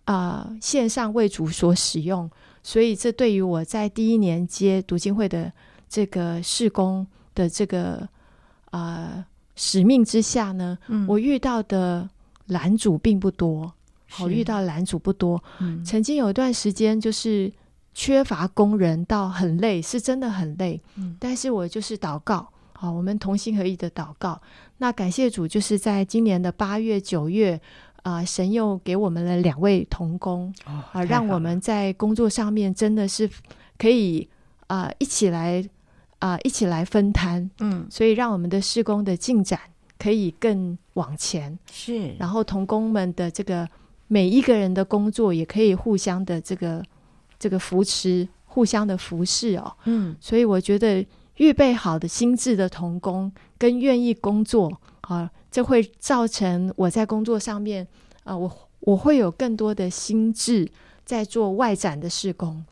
[0.07, 2.31] 啊、呃、线上为主所使用，
[2.63, 5.53] 所以这对于我在第一年接读经会的
[5.91, 8.09] 这个事工的这个
[8.71, 9.25] 啊、呃、
[9.57, 12.09] 使命之下呢，嗯、我遇到的
[12.51, 13.73] 拦阻并不多，
[14.09, 15.43] 好遇到拦阻不多。
[15.59, 17.51] 嗯、曾经有一段时间就是
[17.95, 20.81] 缺乏工人到很累，是真的很累。
[20.97, 24.41] 嗯、但是我就是祷告，好，我们同心合意的祷告。
[24.79, 27.61] 那感谢主，就是在今年的八月、九月，
[28.03, 33.29] 啊、呃，神又给我们了两位童工，啊、哦呃，让我们在工作上面真的是
[33.77, 34.29] 可以
[34.67, 35.63] 啊、呃、一起来
[36.19, 39.61] 啊、呃、一起来分摊，嗯，所以让我们的施工的进展
[40.01, 43.69] 可以更往前，是，然后童工们的这个
[44.09, 46.83] 每一个人的工作也可以互相的这个
[47.39, 51.07] 这个扶持，互相的服侍哦，嗯，所以我觉得。
[51.37, 57.89] 预备好的心智的童工跟愿意工作啊，这会造成我在工作上面
[58.25, 60.71] 啊，我我会有更多的心智
[61.03, 62.63] 在做外展的施工。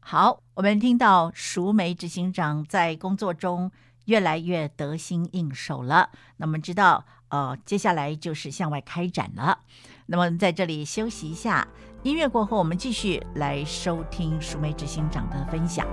[0.00, 3.70] 好，我们听到熟梅执行长在工作中
[4.08, 6.10] 越来越得心应手了。
[6.38, 9.60] 那么知道呃，接下来就是向外开展了。
[10.06, 11.68] 那么在这里休息一下，
[12.02, 15.86] 音乐过后，我们继续来收听淑梅执行长的分享。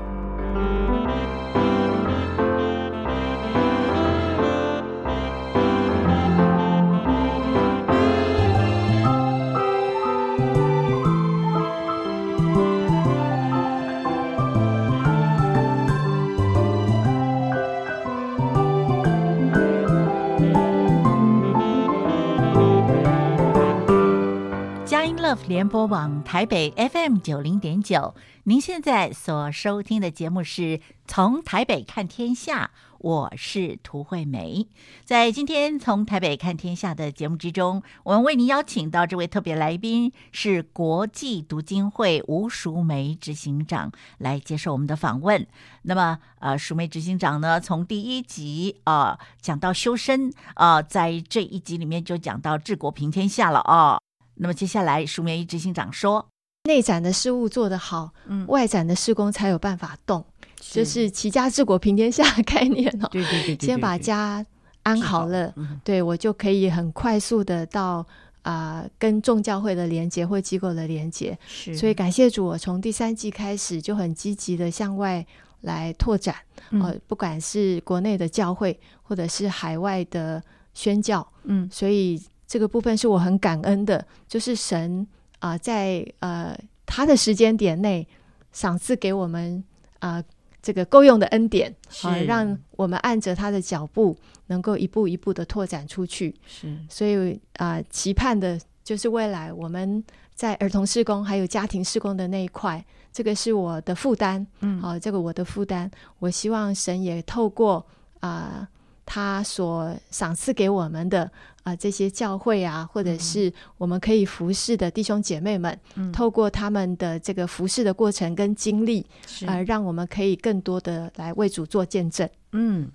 [25.48, 34.68] 联播网台北 FM 九零点九，您现在所收听的节目是从台北看天下，我是涂惠美。
[35.04, 45.46] 在今天从台北看天下的节目之中，我们为您邀请到这位特别来宾是国际读经会吴淑梅执行长来接受我们的访问。
[45.84, 54.00] 那么，呃，淑梅执行长呢，从第一集啊、讲到修身啊、在这一集里面就讲到治国平天下了啊。
[54.36, 56.28] 那么接下来，淑梅执行长说
[56.68, 60.26] ：“内展的事务做得好，嗯，外展的施工才有办法动，
[60.62, 63.08] 是就是齐家治国平天下的概念哦。
[63.14, 64.46] 对对对，对，对，先把家
[64.84, 68.06] 安好了，好对我就可以很快速的到
[68.42, 71.38] 啊、呃，跟众教会的连接或机构的连接。
[71.48, 75.26] 是，所以感谢主，我从第三季开始就很积极的向外
[75.62, 76.36] 来拓展，
[76.72, 80.44] 嗯、呃，不管是国内的教会或者是海外的
[80.74, 85.06] 宣教，嗯，所以。”这个部分是我很感恩的，就是神
[85.40, 88.08] 啊、呃，在呃他的时间点内
[88.52, 89.64] 赏赐给我们
[90.00, 90.24] 啊、呃、
[90.62, 94.16] 这个够用的恩典，啊、呃，让我们按着他的脚步，
[94.48, 96.36] 能够一步一步的拓展出去。
[96.46, 100.04] 是，所以啊、呃，期盼的就是未来我们
[100.36, 104.46] 在儿童施工还有家庭施工的那一块，这个是我的负担。
[104.60, 107.86] 嗯，好、呃，这个我的负担，我希望神也透过
[108.20, 108.60] 啊。
[108.60, 108.68] 呃
[109.08, 111.32] 他所赏赐给我们的
[111.66, 119.02] 啊、呃，这些教会啊，或者是我们可以服侍的弟兄姐妹们，嗯、透过他们的这个服侍的过程跟经历，
[119.48, 122.30] 啊、呃，让我们可以更多的来为主做见证。
[122.52, 122.88] 嗯，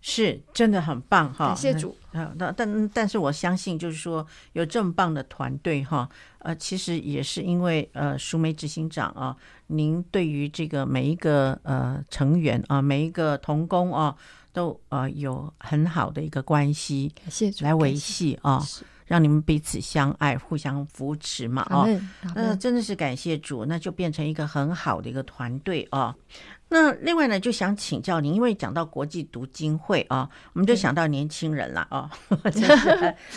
[0.00, 1.48] 是真的很棒哈！
[1.48, 1.96] 感谢主。
[2.12, 14.14] 啊，那但但是我相信，就是说有这么棒的团队哈，呃，其实也是因为呃，淑梅执行长啊，您对于这个每一个呃成员啊，每一个童工啊。
[14.54, 17.12] 都呃有很好的一个关系，
[17.60, 18.62] 来维系啊，
[19.04, 21.84] 让你们彼此相爱、互相扶持嘛啊，
[22.36, 26.14] 那真的是感谢主，那就变成一个很好的一个团队啊。
[26.68, 32.10] 那另外呢，就想请教您，因为讲到国际读经会啊，我们就想到年轻人了 啊，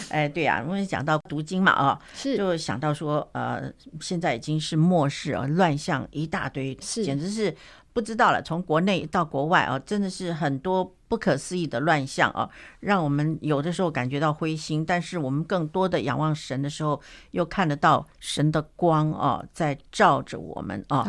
[0.10, 2.38] 哎对呀、啊，因为讲到读经嘛啊，是。
[2.38, 7.04] 就想到说呃，现在已经是末世啊，乱象一大堆，是。
[7.04, 7.56] 简直是。
[7.98, 12.48] 不知道了，从国内到国外啊，真的是很多不可思议的乱象啊，
[12.80, 14.86] 让我们有的时候感觉到灰心。
[14.86, 21.08] 但是我们更多的仰望神的时候，又看得到神的光啊，在照着我们啊。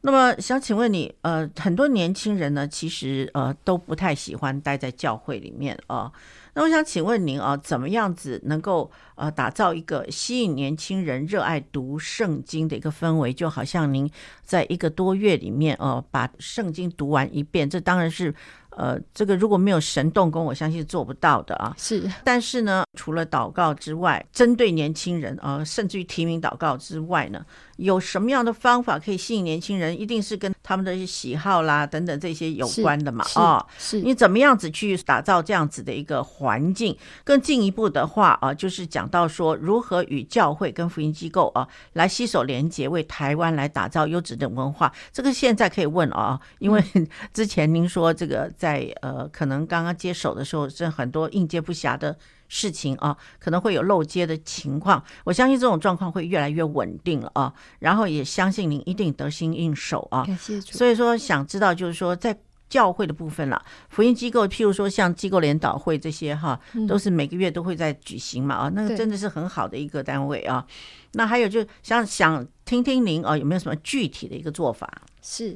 [0.00, 6.10] 那么想请问你，呃，很多年轻人呢，其实呃都不太喜欢待在教会里面啊。
[6.54, 13.32] 那我想请问您啊，怎么样子能够呃打造一个吸引年轻人热爱读圣经的一个氛围？
[13.32, 14.08] 就好像您
[14.44, 18.32] 在一个多月里面哦，把圣经读完一遍，这当然是
[18.76, 21.74] 呃，这个如果没有神动工，我相信是做不到的啊。
[21.78, 27.44] 是，但是呢，除了祷告之外，针对年轻人啊，甚至于提名祷告之外呢，
[27.76, 29.98] 有什么样的方法可以吸引年轻人？
[29.98, 33.24] 一定是跟他们的喜好啦等等这些有关的嘛？
[33.36, 36.96] 啊，是你怎么样子去打造这样子的一个环境？
[37.22, 44.92] 更进一步的话啊，就是讲到说如何与教会跟福音机构啊来携手连结，为台湾来打造优质的文化。
[45.12, 46.82] 这个现在可以问啊，因为
[47.32, 48.50] 之前您说这个。
[48.64, 52.16] 在呃，可能刚刚接手的时候，这很多应接不暇的
[52.48, 55.04] 事情啊，可能会有漏接的情况。
[55.24, 60.24] 我相信这种状况会越来越稳定了啊，然后也相信您一定得心应手啊。
[60.24, 60.78] 感谢主。
[60.78, 62.34] 所以说，想知道就是说，在
[62.70, 66.58] 教会的部分了，福音机构，譬如说像机构联导会这些哈，
[66.88, 70.66] 都是每个月都会在举行嘛啊，那个真的是很好的一个单位啊。
[71.12, 75.02] 那还有就想想听听您啊，有没有什么具体的一个做法？
[75.20, 75.54] 是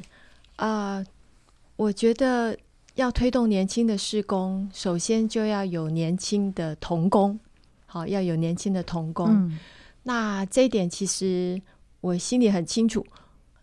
[0.57, 1.07] 啊，呃，
[1.77, 2.55] 我觉得。
[2.99, 7.39] 要推动年轻的施工，首先就要有年轻的童工，
[7.87, 9.29] 好，要有年轻的童工。
[9.31, 9.57] 嗯、
[10.03, 11.63] 那这一点其实
[12.01, 13.07] 我心里很清楚，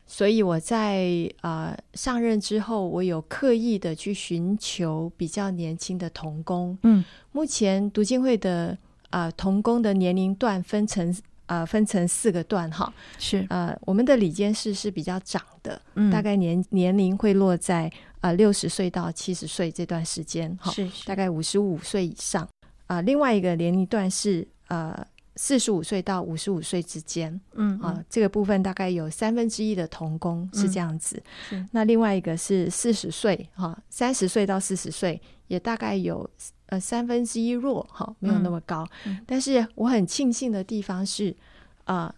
[0.07, 6.77] 所以我在啊、呃、上任之后，我有刻意的去寻求比较年轻的童工。
[6.83, 8.69] 嗯，目前读经会的
[9.09, 11.11] 啊、呃、童工的年龄段分成
[11.45, 17.91] 啊、呃、分成四个段哈，是呃我们的里监事是比较长的，嗯、大概年年龄会落在。
[18.25, 22.47] 啊，六十岁到七十岁这段时间，哈，是，是大概五十五岁以上。
[22.87, 25.05] 啊，另外一个年龄段是呃
[25.35, 31.21] 四十五岁到五十五岁之间，嗯，嗯，啊，这个部分大概有三分之一的童工是这样子。
[31.51, 36.27] 嗯、那另外一个是四十岁，哈，三十岁到四十岁也大概有
[36.65, 38.83] 呃三分之一弱，哈，没有那么高。
[39.05, 41.35] 嗯、但是我很庆幸的地方是，
[41.83, 42.11] 啊，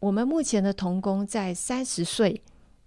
[0.00, 2.40] 我们目前的童工在三十岁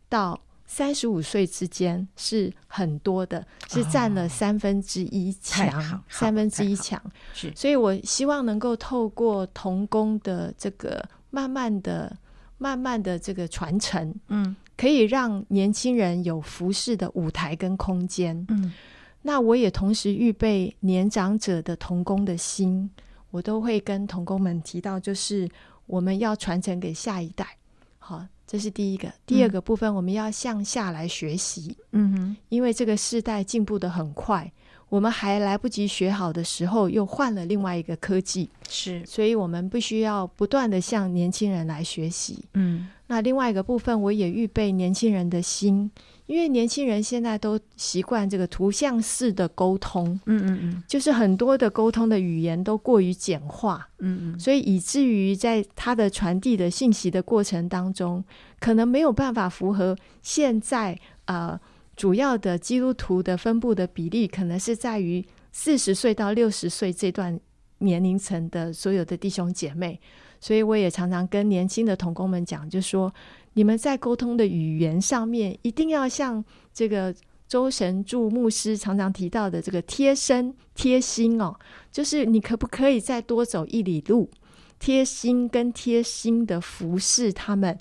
[0.10, 7.02] 到三十五岁之间是很多的，是占了三分之一强，三分之一强。
[7.34, 12.18] 是，所以我希望能够透过童工的这个慢慢的、
[12.58, 18.46] 慢慢的这个传承，嗯，可以让年轻人有服饰的舞台跟空间。
[18.50, 18.74] 嗯，
[19.22, 22.90] 那我也同时预备年长者的童工的心，
[23.30, 25.48] 我都会跟童工们提到，就是
[25.86, 27.58] 我们要传承给下一代。
[28.00, 28.26] 好。
[28.48, 31.76] 这是第一个，第二个部分，我们要向下来学习。
[31.92, 34.52] 嗯哼，因为这个时代进步的很快，
[34.90, 38.50] 我们还来不及学好的时候，又换了另外一个科技。
[38.70, 42.46] 是，所以我们必须要不断的向年轻人来学习。
[42.54, 45.90] 嗯，那另外一个部分，我也预备年轻人的心。
[46.28, 58.24] 因为年轻人现在都习惯这个图像式的沟通，嗯嗯嗯，就是很多的沟通的语言都过于简化，嗯嗯，所以以至于在他的传递的信息的过程当中，
[58.60, 61.60] 可能没有办法符合现在呃
[61.96, 67.40] 主要的基督徒的分布的比例，可能是在于四十岁到六十岁这段
[67.78, 70.00] 年龄层的所有的弟兄姐妹，
[70.40, 73.14] 所以我也常常跟年轻的同工们讲，就说。
[73.56, 76.44] 你们在沟通的语言上面，一定要像
[76.74, 77.14] 这个
[77.48, 81.56] 周神助牧师常常提到的这个贴身贴心哦，
[81.92, 84.30] 就是你可不可以再多走一里路，
[84.78, 87.78] 贴心跟贴心的服侍他们，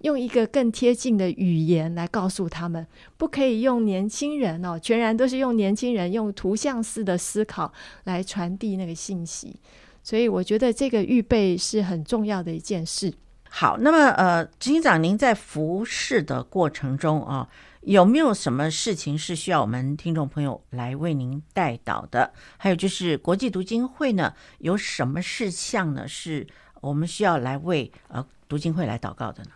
[0.00, 2.86] 用一个更贴近的语言来告诉他们，
[3.18, 7.70] 不可以用年轻人哦，全然都是用年轻人用图像式的思考
[8.04, 9.54] 来传递那个信息，
[10.02, 13.12] 所以我觉得这个预备是很重要的一件事。
[13.50, 17.48] 好，那么呃，执行长，您在服侍的过程中啊，
[17.80, 22.32] 有没有什么事情是需要我们听众朋友来为您代祷的？
[22.56, 26.46] 还有就是国际读经会呢，有什么事项呢，是
[26.82, 29.50] 我们需要来为呃读经会来祷告的呢？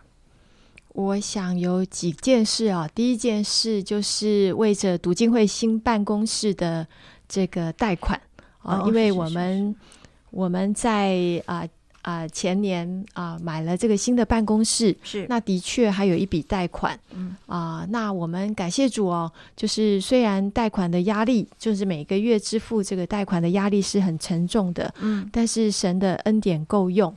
[0.89, 6.85] 我想有几件事啊，第一件事就是为着读经会新办公室的
[7.29, 8.19] 这个贷款
[8.63, 9.75] 啊，哦、因为我们
[10.31, 11.59] 我们在啊。
[11.59, 11.69] 呃啊、
[12.03, 27.15] 呃，前年啊、呃、买了这个新的办公室，是那的确还有一笔贷款，嗯啊、呃，那我们感谢主哦，就是虽然贷款的压力，就是每个月支付这个贷款的压力是很沉重的，嗯，但是神的恩典够用，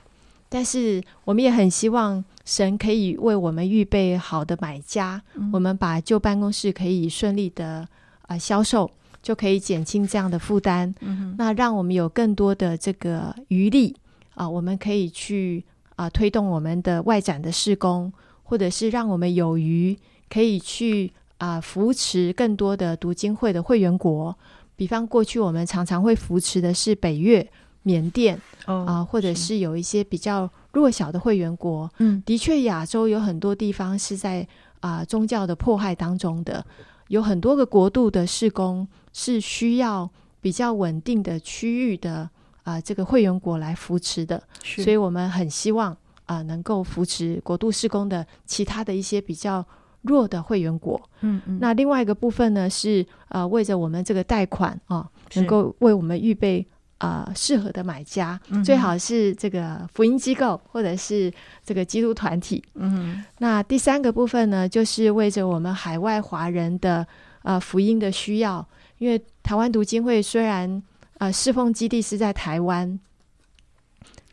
[0.48, 7.86] 但是我们也很希望神可以为我们预备好的买家，嗯、我们把旧办公室可以顺利的
[8.22, 8.88] 啊、呃、销售，
[9.20, 13.96] 就可以减轻这样的负担，嗯，那让我们有更多的这个余力。
[14.36, 15.64] 啊，我们可以去
[15.96, 18.12] 啊推动我们的外展的施工，
[18.44, 24.36] 或者是让我们有余可以去啊扶持更多的读经会的会员国。
[24.76, 27.44] 比方过去我们常常会扶持的是北越、
[27.82, 31.90] 缅甸、哦、啊，或者是有一些比较弱小的会员国。
[31.98, 34.46] 嗯，的确，亚洲有很多地方是在
[34.80, 36.62] 啊宗教的迫害当中的。
[37.08, 40.10] 有很多个国度的事工是需要
[40.42, 42.28] 比较稳定的区域的
[42.66, 45.92] 啊、呃，这个会员国来扶持的，所以我们很希望
[46.24, 49.64] 啊、呃，能够扶持国度施工的其他的一些比较
[50.02, 51.00] 弱的会员国。
[51.20, 51.58] 嗯嗯。
[51.60, 56.66] 那另外一个部分呢，是呃，为着我们这个贷款啊、呃，能够为我们预备。
[56.98, 61.30] 啊、呃，适合的买家、嗯、最好是这个福音机构或者是
[61.62, 62.64] 这个基督团体。
[62.72, 67.06] 嗯，那第三个部分呢，就是为着我们海外华人的
[67.42, 70.82] 呃福音的需要，因为台湾读经会虽然
[71.18, 72.98] 呃侍奉基地是在台湾，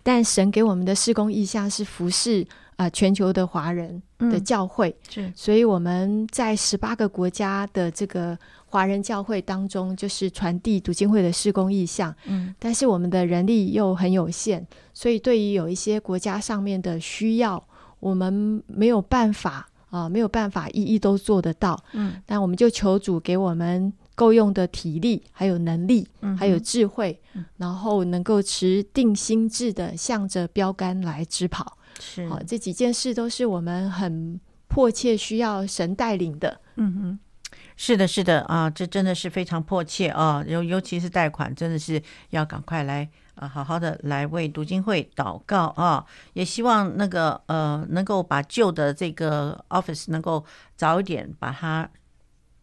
[0.02, 2.44] 但神给我们的事工意向是服侍
[2.76, 4.96] 啊、呃、全球的华人的教会，
[5.36, 8.38] 所以我们在十八个国家的这个。
[8.74, 14.66] 华人教会当中，就是传递读经会的事工意向，嗯，但是我们的人力又很有限，
[14.96, 17.64] 所以对于有一些国家上面的需要，
[18.00, 37.20] 我们没有办法啊、呃，没有办法一一都做得到，嗯，那我们就求主给我们够用的体力，还有能力，嗯，还有智慧，嗯，然后能够持定心志的向着标杆来直跑，是，好，这几件事都是我们很迫切需要神带领的，嗯哼。
[37.76, 50.44] 是的，是的啊，这真的是非常迫切啊，尤尤其是贷款，真的是要赶快来啊，好好的来为读经会祷告啊，也希望那个呃，能够把旧的这个 office 能够
[50.76, 51.90] 早一点把它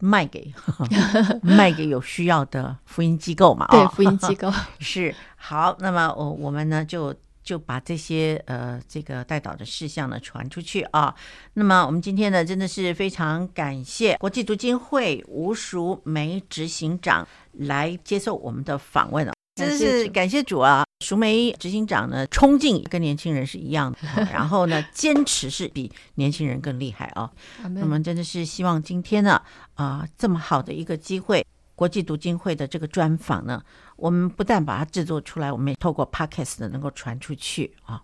[0.01, 0.53] 卖给
[1.42, 7.14] 卖给有需要的福音机构嘛，对，福音机构 是好，那么我我们呢就。
[7.42, 11.12] 就把这些呃这个代祷的事项呢传出去啊。
[11.55, 20.84] 那么我们今天呢真的是非常感谢国际读经会吴淑梅执行长来接受我们的访问啊，真是感谢主啊！
[21.01, 23.98] 淑梅执行长呢冲劲跟年轻人是一样的，
[24.32, 27.30] 然后呢坚持是比年轻人更厉害啊。
[27.70, 29.40] 那么真的是希望今天呢
[29.74, 31.44] 啊这么好的一个机会。
[31.74, 33.62] 国际读经会的这个专访呢，
[33.96, 38.03] 我们不但把它制作出来，我们也透过 Podcast 能够传出去啊！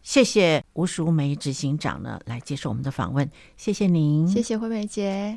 [0.00, 5.36] 谢谢吴淑梅执行长呢来接受我们的访问，谢谢您，谢谢惠美姐。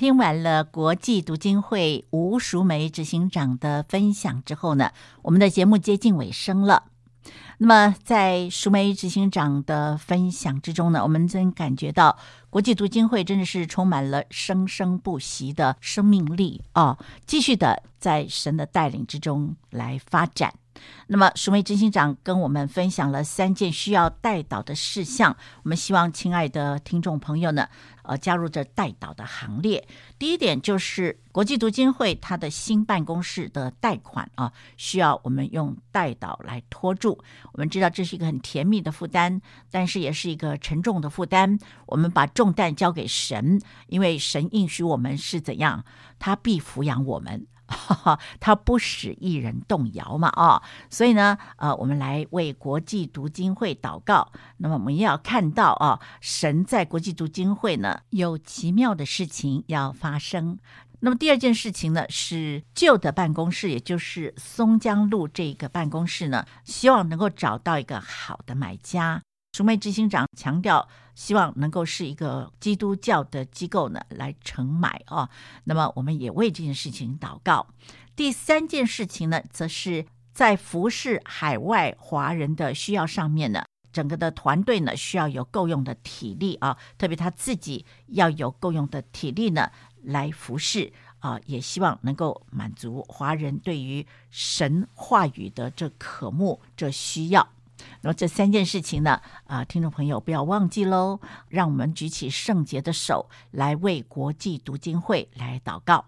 [0.00, 6.84] 听完了国际读经会吴淑梅执行长的分享之后呢，我们的节目接近尾声了。
[7.58, 12.16] 那么，在淑梅执行长的分享之中呢，我们真感觉到
[12.48, 16.96] 国际读经会真的是充满了生生不息的生命力啊！
[17.26, 20.54] 继续的在神的带领之中来发展。
[21.08, 27.68] 那么，淑梅执行长跟我们分享了三件需要代祷的事项，我们希望亲爱的听众朋友呢，
[28.02, 29.86] 呃，加入这代祷的行列。
[30.18, 37.18] 第一点就是国际读经会它的新办公室的贷款啊，需要我们用代祷来托住。
[37.52, 41.58] 我们知道这是一个很甜蜜的负担，但是也是一个沉重的负担。
[41.86, 45.84] 我们把重担交给神，因为神应许我们是怎样，
[46.18, 47.46] 他必抚养我们。
[47.70, 54.32] 哈哈，他不使一人动摇嘛，啊、哦，所以呢，呃，我们来为国际读经会祷告。
[54.58, 60.58] 那么我们要看到啊、神在国际读经会呢有奇妙的事情要发生。
[61.02, 69.22] 那么第二件事情呢，是旧的办公室，也就是松江路这个办公室呢，希望能够找到一个好的买家。
[69.56, 70.88] 淑妹执行长强调，
[71.20, 75.28] 希望能够是一个基督教的机构呢来承买啊。
[75.64, 77.66] 那么，我们也为这件事情祷告。
[78.16, 89.70] 第三件事情呢，则是在服侍海外华人的需要上面呢，整个的团队呢需要有够用的体力啊，特别他自己要有够用的体力呢
[90.02, 97.46] 来服侍啊，也希望能够满足华人对于神话语的这渴慕、这需要。
[98.02, 101.20] 那么这三件事情呢，啊，听众朋友不要忘记喽！
[101.48, 106.06] 让我们举起圣洁的手来为国际读经会来祷告。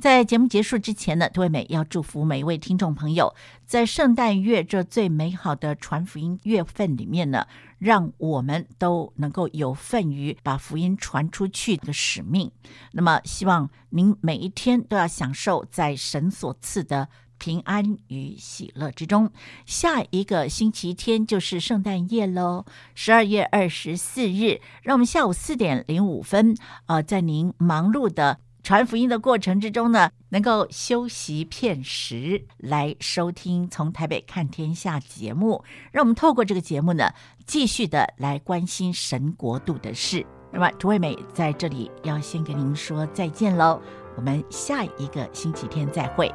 [0.00, 3.34] 在节目结束之前呢，涂惠美要祝福每一位听众朋友，
[3.66, 7.46] 在圣诞月这最美好的传福音月份里面呢，
[7.78, 12.50] 让我们都能够有份于把福音传出去的使命。
[12.92, 17.08] 那么，希望您每一天都要享受在神所赐的。
[17.38, 19.30] 平安与喜乐之中，
[19.64, 22.64] 下一个星期天就是圣诞夜喽，
[22.94, 37.10] 十二月二十四日，让我们下午四点零五分，呃，在您忙碌的传福音的过程之中呢，能够休息片时来收听《从台北看天下》节目，让我们透过这个节目呢，
[37.46, 40.26] 继续的来关心神国度的事。
[40.50, 43.80] 那么，涂惠美在这里要先跟您说再见喽，
[44.16, 46.32] 我们下一个星期天再会。